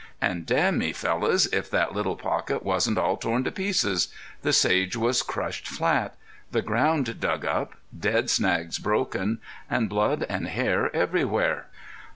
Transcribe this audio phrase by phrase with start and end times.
[0.19, 4.07] An' damn me fellows, if that little pocket wasn't all torn to pieces.
[4.41, 6.15] The sage was crushed flat.
[6.49, 9.37] The ground dug up, dead snags broken,
[9.69, 11.67] and blood and hair everywhere.